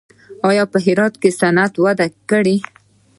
[0.49, 2.55] آیا په هرات کې صنعت وده کړې؟